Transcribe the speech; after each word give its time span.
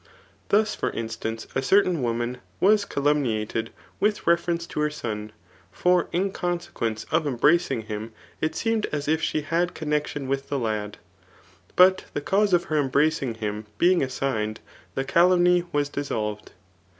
Thus 0.49 0.73
for 0.73 0.89
instance, 0.89 1.45
a 1.53 1.61
certain 1.61 2.01
woman 2.01 2.39
was 2.59 2.85
caliim« 2.85 3.21
niaied 3.21 3.67
with 3.99 4.25
reference 4.25 4.65
to 4.65 4.79
her 4.79 4.89
son; 4.89 5.31
for 5.71 6.09
in 6.11 6.31
consequence 6.31 7.03
of 7.11 7.27
embracing 7.27 7.81
him, 7.83 8.11
it 8.41 8.55
seemed 8.55 8.87
as 8.87 9.07
if 9.07 9.21
she 9.21 9.41
had 9.41 9.75
connexion 9.75 10.27
with 10.27 10.49
the 10.49 10.57
lad. 10.57 10.97
But 11.75 12.05
the 12.15 12.19
cause 12.21 12.51
of 12.51 12.63
her 12.63 12.77
embracing 12.79 13.35
him 13.35 13.67
being 13.77 14.01
assigned, 14.01 14.59
the 14.95 15.05
calumny 15.05 15.65
was 15.71 15.91
cKssoIved. 15.91 16.47